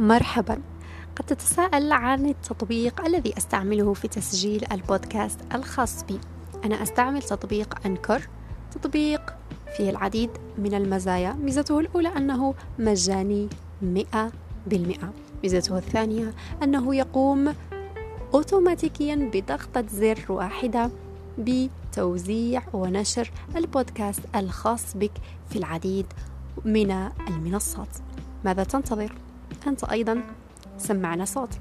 مرحبا. 0.00 0.60
قد 1.16 1.24
تتساءل 1.26 1.92
عن 1.92 2.26
التطبيق 2.26 3.04
الذي 3.06 3.38
أستعمله 3.38 3.94
في 3.94 4.08
تسجيل 4.08 4.64
البودكاست 4.72 5.40
الخاص 5.54 6.04
بي. 6.04 6.20
أنا 6.64 6.82
أستعمل 6.82 7.22
تطبيق 7.22 7.86
أنكر. 7.86 8.28
تطبيق 8.70 9.34
فيه 9.76 9.90
العديد 9.90 10.30
من 10.58 10.74
المزايا. 10.74 11.32
ميزته 11.32 11.80
الأولى 11.80 12.08
أنه 12.08 12.54
مجاني 12.78 13.48
مئة 13.82 14.32
بالمئة. 14.66 15.12
ميزته 15.42 15.78
الثانية 15.78 16.34
أنه 16.62 16.94
يقوم 16.94 17.54
أوتوماتيكيا 18.34 19.30
بضغطة 19.32 19.84
زر 19.86 20.24
واحدة 20.28 20.90
بتوزيع 21.38 22.62
ونشر 22.72 23.30
البودكاست 23.56 24.22
الخاص 24.36 24.96
بك 24.96 25.12
في 25.50 25.58
العديد 25.58 26.06
من 26.64 26.90
المنصات. 27.28 27.96
ماذا 28.44 28.64
تنتظر؟ 28.64 29.12
أنت 29.66 29.84
أيضا 29.84 30.22
سمعنا 30.78 31.24
صوتك. 31.24 31.60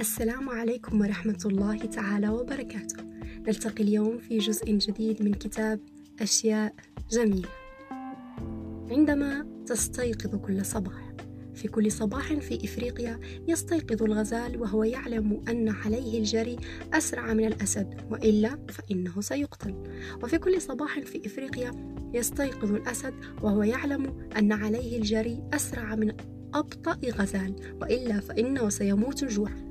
السلام 0.00 0.48
عليكم 0.48 1.00
ورحمة 1.00 1.38
الله 1.44 1.78
تعالى 1.78 2.28
وبركاته. 2.28 3.04
نلتقي 3.46 3.84
اليوم 3.84 4.18
في 4.18 4.38
جزء 4.38 4.72
جديد 4.72 5.22
من 5.22 5.34
كتاب 5.34 5.80
أشياء 6.20 6.74
جميلة. 7.10 7.48
عندما 8.90 9.46
تستيقظ 9.66 10.36
كل 10.36 10.64
صباح 10.64 11.05
في 11.56 11.68
كل 11.68 11.92
صباح 11.92 12.34
في 12.34 12.64
إفريقيا 12.64 13.20
يستيقظ 13.48 14.02
الغزال 14.02 14.60
وهو 14.60 14.84
يعلم 14.84 15.44
أن 15.48 15.68
عليه 15.68 16.18
الجري 16.18 16.56
أسرع 16.94 17.32
من 17.32 17.44
الأسد 17.44 17.94
وإلا 18.10 18.58
فإنه 18.68 19.20
سيقتل. 19.20 19.74
وفي 20.22 20.38
كل 20.38 20.62
صباح 20.62 21.00
في 21.00 21.26
إفريقيا 21.26 21.96
يستيقظ 22.14 22.72
الأسد 22.72 23.14
وهو 23.42 23.62
يعلم 23.62 24.28
أن 24.38 24.52
عليه 24.52 24.98
الجري 24.98 25.42
أسرع 25.52 25.94
من 25.94 26.12
أبطأ 26.54 26.98
غزال 27.10 27.54
وإلا 27.80 28.20
فإنه 28.20 28.68
سيموت 28.68 29.24
جوعا 29.24 29.66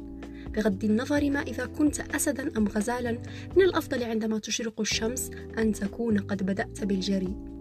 بغض 0.55 0.83
النظر 0.83 1.29
ما 1.29 1.41
إذا 1.41 1.65
كنت 1.65 1.99
أسدا 1.99 2.57
أم 2.57 2.67
غزالا 2.67 3.11
من 3.55 3.63
الأفضل 3.63 4.03
عندما 4.03 4.39
تشرق 4.39 4.81
الشمس 4.81 5.31
أن 5.57 5.71
تكون 5.71 6.17
قد 6.17 6.43
بدأت 6.43 6.83
بالجري. 6.83 7.54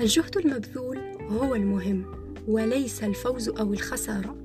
الجهد 0.00 0.36
المبذول 0.36 0.98
هو 1.20 1.54
المهم 1.54 2.04
وليس 2.48 3.04
الفوز 3.04 3.48
أو 3.48 3.72
الخسارة. 3.72 4.36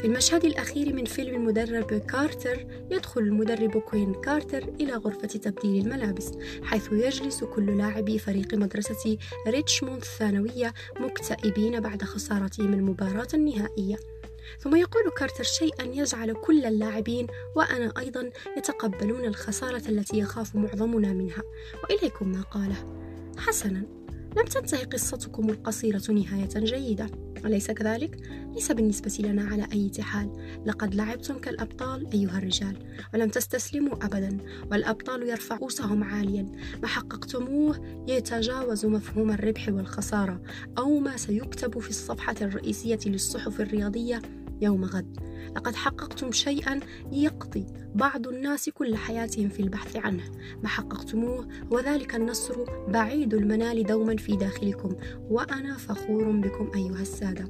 في 0.00 0.06
المشهد 0.06 0.44
الأخير 0.44 0.92
من 0.94 1.04
فيلم 1.04 1.34
المدرب 1.34 1.98
كارتر 1.98 2.66
يدخل 2.90 3.20
المدرب 3.20 3.78
كوين 3.78 4.14
كارتر 4.14 4.62
إلى 4.80 4.92
غرفة 4.92 5.28
تبديل 5.28 5.86
الملابس 5.86 6.32
حيث 6.62 6.92
يجلس 6.92 7.44
كل 7.44 7.78
لاعبي 7.78 8.18
فريق 8.18 8.54
مدرسة 8.54 9.18
ريتشموند 9.48 10.02
الثانوية 10.02 10.74
مكتئبين 11.00 11.80
بعد 11.80 12.02
خسارتهم 12.02 12.72
المباراة 12.72 13.28
النهائية. 13.34 13.96
ثم 14.60 14.76
يقول 14.76 15.10
كارتر 15.18 15.44
شيئا 15.44 15.84
يجعل 15.84 16.32
كل 16.32 16.64
اللاعبين 16.64 17.26
وأنا 17.56 17.92
أيضا 17.98 18.30
يتقبلون 18.56 19.24
الخسارة 19.24 19.82
التي 19.88 20.18
يخاف 20.18 20.56
معظمنا 20.56 21.12
منها. 21.12 21.42
وإليكم 21.84 22.28
ما 22.28 22.42
قاله. 22.42 22.86
حسنا. 23.38 24.05
لم 24.36 24.44
تنتهي 24.44 24.84
قصتكم 24.84 25.50
القصيرة 25.50 26.02
نهاية 26.08 26.48
جيدة 26.56 27.06
أليس 27.44 27.70
كذلك؟ 27.70 28.16
ليس 28.54 28.72
بالنسبة 28.72 29.28
لنا 29.28 29.42
على 29.42 29.66
أي 29.72 30.02
حال. 30.02 30.30
لقد 30.66 30.94
لعبتم 30.94 31.38
كالأبطال 31.38 32.12
أيها 32.12 32.38
الرجال 32.38 32.76
ولم 33.14 33.28
تستسلموا 33.28 34.04
أبدا 34.04 34.38
والأبطال 34.70 35.22
يرفع 35.22 35.56
رؤوسهم 35.56 36.04
عاليا. 36.04 36.52
ما 36.82 36.88
حققتموه 36.88 38.04
يتجاوز 38.08 38.86
مفهوم 38.86 39.30
الربح 39.30 39.68
والخسارة 39.68 40.42
أو 40.78 40.98
ما 40.98 41.16
سيكتب 41.16 41.78
في 41.78 41.90
الصفحة 41.90 42.36
الرئيسية 42.42 43.00
للصحف 43.06 43.60
الرياضية 43.60 44.22
يوم 44.60 44.84
غد. 44.84 45.16
لقد 45.56 45.74
حققتم 45.74 46.32
شيئا 46.32 46.80
يقضي 47.12 47.66
بعض 47.94 48.28
الناس 48.28 48.68
كل 48.68 48.96
حياتهم 48.96 49.48
في 49.48 49.60
البحث 49.60 49.96
عنه. 49.96 50.24
ما 50.62 50.68
حققتموه 50.68 51.48
وذلك 51.70 52.14
النصر 52.14 52.54
بعيد 52.88 53.34
المنال 53.34 53.86
دوما 53.86 54.16
في 54.16 54.36
داخلكم 54.36 54.96
وأنا 55.30 55.76
فخور 55.76 56.30
بكم 56.30 56.70
أيها 56.74 57.02
السادة. 57.02 57.48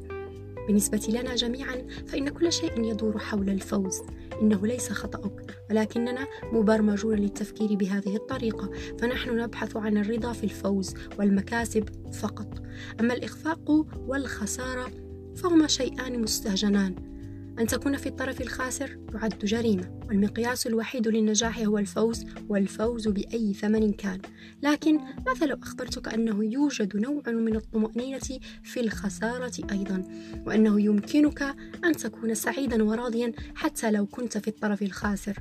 بالنسبة 0.67 1.07
لنا 1.09 1.35
جميعا 1.35 1.87
فإن 2.07 2.29
كل 2.29 2.53
شيء 2.53 2.85
يدور 2.85 3.19
حول 3.19 3.51
الفوز. 3.51 4.03
إنه 4.43 4.67
ليس 4.67 4.93
خطأك 4.93 5.57
ولكننا 5.71 6.27
مبرمجون 6.53 7.17
للتفكير 7.17 7.75
بهذه 7.75 8.17
الطريقة. 8.17 8.71
فنحن 8.99 9.37
نبحث 9.37 9.77
عن 9.77 9.97
الرضا 9.97 10.33
في 10.33 10.45
الفوز 10.45 10.95
والمكاسب 11.19 11.85
فقط. 12.13 12.63
أما 13.01 13.15
الإخفاق 13.15 13.87
والخسارة 13.99 14.91
فهما 15.37 15.67
شيئان 15.67 16.23
مستهجنان. 16.23 17.16
أن 17.59 17.67
تكون 17.67 17.97
في 17.97 18.09
الطرف 18.09 18.41
الخاسر 18.41 18.99
يعد 19.15 19.39
جريمة 19.39 20.01
والمقياس 20.09 20.67
الوحيد 20.67 21.09
للنجاح 21.09 21.59
هو 21.59 21.79
الفوز 21.79 22.25
والفوز 22.49 23.09
بأي 23.09 23.55
ثمن 23.55 23.93
كان. 23.93 24.21
لكن 24.63 24.99
ماذا 25.27 25.47
لو 25.47 25.57
أخبرتك 25.63 26.15
أنه 26.15 26.45
يوجد 26.45 26.97
نوع 26.97 27.23
من 27.27 27.57
الطمأنينة 27.57 28.41
في 28.63 28.81
الخسارة 28.81 29.53
أيضا 29.73 30.03
وأنه 30.47 30.81
يمكنك 30.81 31.43
أن 31.85 31.93
تكون 31.93 32.35
سعيدا 32.35 32.85
وراضيا 32.85 33.33
حتى 33.55 33.91
لو 33.91 34.07
كنت 34.07 34.39
في 34.39 34.49
الطرف 34.49 34.83
الخاسر؟ 34.83 35.39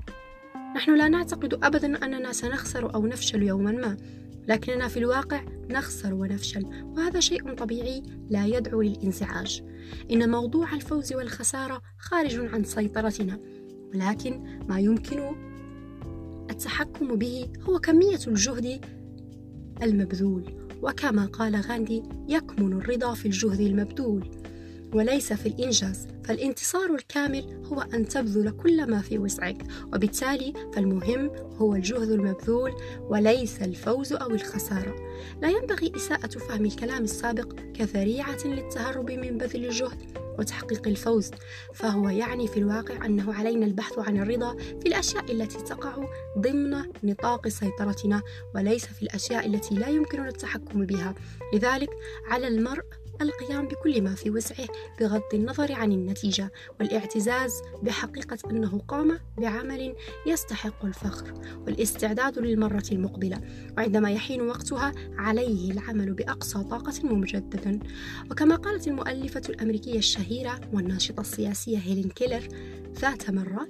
نحن 0.75 0.97
لا 0.97 1.07
نعتقد 1.07 1.53
أبدا 1.53 2.05
أننا 2.05 2.31
سنخسر 2.31 2.95
أو 2.95 3.07
نفشل 3.07 3.43
يوما 3.43 3.71
ما. 3.71 3.97
لكننا 4.47 4.87
في 4.87 4.97
الواقع 4.97 5.41
نخسر 5.69 6.13
ونفشل 6.13 6.65
وهذا 6.65 7.19
شيء 7.19 7.53
طبيعي 7.53 8.03
لا 8.29 8.45
يدعو 8.45 8.81
للانزعاج. 8.81 9.63
إن 10.11 10.29
موضوع 10.29 10.73
الفوز 10.73 11.13
والخسارة 11.13 11.81
خارج 11.97 12.35
عن 12.53 12.63
سيطرتنا 12.63 13.39
ولكن 13.93 14.59
ما 14.69 14.79
يمكن 14.79 15.35
التحكم 16.49 17.15
به 17.15 17.47
هو 17.61 17.79
كمية 17.79 18.19
الجهد 18.27 18.85
المبذول. 19.83 20.65
وكما 20.81 21.25
قال 21.25 21.55
غاندي 21.55 22.03
يكمن 22.29 22.73
الرضا 22.73 23.13
في 23.13 23.25
الجهد 23.25 23.59
المبذول. 23.59 24.44
وليس 24.93 25.33
في 25.33 25.45
الإنجاز 25.45 26.07
فالانتصار 26.23 26.95
الكامل 26.95 27.63
هو 27.65 27.81
أن 27.81 28.07
تبذل 28.07 28.49
كل 28.49 28.91
ما 28.91 29.01
في 29.01 29.17
وسعك 29.19 29.63
وبالتالي 29.93 30.53
فالمهم 30.73 31.31
هو 31.57 31.75
الجهد 31.75 32.09
المبذول 32.09 32.71
وليس 32.99 33.61
الفوز 33.61 34.13
أو 34.13 34.29
الخسارة. 34.29 34.95
لا 35.41 35.49
ينبغي 35.49 35.91
إساءة 35.95 36.27
فهم 36.27 36.65
الكلام 36.65 37.03
السابق 37.03 37.53
كذريعة 37.73 38.45
للتهرب 38.45 39.11
من 39.11 39.37
بذل 39.37 39.65
الجهد 39.65 40.25
وتحقيق 40.39 40.87
الفوز 40.87 41.31
فهو 41.73 42.09
يعني 42.09 42.47
في 42.47 42.57
الواقع 42.57 43.05
أنه 43.05 43.33
علينا 43.33 43.65
البحث 43.65 43.99
عن 43.99 44.17
الرضا 44.17 44.57
في 44.57 44.87
الأشياء 44.87 45.31
التي 45.31 45.57
تقع 45.57 46.07
ضمن 46.37 46.83
نطاق 47.03 47.47
سيطرتنا 47.47 48.21
وليس 48.55 48.85
في 48.85 49.01
الأشياء 49.01 49.45
التي 49.45 49.75
لا 49.75 49.87
يمكننا 49.87 50.27
التحكم 50.27 50.85
بها. 50.85 51.15
لذلك 51.53 51.89
على 52.27 52.47
المرء 52.47 52.83
القيام 53.21 53.67
بكل 53.67 54.01
ما 54.01 54.15
في 54.15 54.29
وسعه 54.29 54.67
بغض 54.99 55.21
النظر 55.33 55.71
عن 55.71 55.91
النتيجة 55.91 56.51
والاعتزاز 56.79 57.61
بحقيقة 57.83 58.37
أنه 58.51 58.79
قام 58.87 59.19
بعمل 59.37 59.95
يستحق 60.27 60.85
الفخر 60.85 61.33
والاستعداد 61.67 62.39
للمرة 62.39 62.83
المقبلة 62.91 63.41
وعندما 63.77 64.11
يحين 64.11 64.41
وقتها 64.41 64.91
عليه 65.17 65.71
العمل 65.71 66.13
بأقصى 66.13 66.63
طاقة 66.63 67.03
مجددا 67.03 67.79
وكما 68.31 68.55
قالت 68.55 68.87
المؤلفة 68.87 69.41
الأمريكية 69.49 69.97
الشهيرة 69.97 70.61
والناشطة 70.73 71.21
السياسية 71.21 71.77
هيلين 71.77 72.09
كيلر 72.09 72.47
ذات 72.99 73.29
مرة 73.29 73.67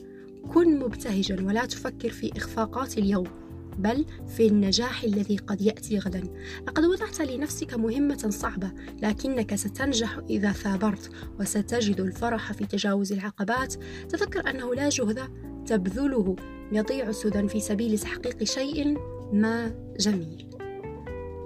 كن 0.54 0.80
مبتهجا 0.80 1.44
ولا 1.44 1.66
تفكر 1.66 2.10
في 2.10 2.38
إخفاقات 2.38 2.98
اليوم. 2.98 3.45
بل 3.78 4.06
في 4.28 4.48
النجاح 4.48 5.04
الذي 5.04 5.38
قد 5.38 5.62
يأتي 5.62 6.00
غدا. 6.00 6.24
لقد 6.68 6.86
وضعت 6.86 7.22
لنفسك 7.22 7.74
مهمة 7.74 8.30
صعبة 8.30 8.72
لكنك 9.02 9.56
ستنجح 9.56 10.20
إذا 10.30 10.52
ثابرت 10.52 11.10
وستجد 11.40 12.00
الفرح 12.00 12.54
في 12.54 12.66
تجاوز 12.66 13.12
العقبات. 13.12 13.74
تذكر 14.10 14.50
أنه 14.50 14.76
لا 14.76 14.90
جهد 14.90 15.20
تبذله 15.66 16.36
يضيع 16.72 17.12
سدى 17.12 17.48
في 17.48 17.60
سبيل 17.60 18.00
تحقيق 18.00 18.44
شيء 18.44 18.98
ما 19.34 19.76
جميل. 20.00 20.50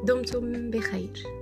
دمتم 0.04 0.70
بخير. 0.70 1.39